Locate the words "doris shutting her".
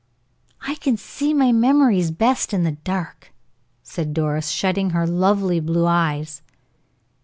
4.15-5.05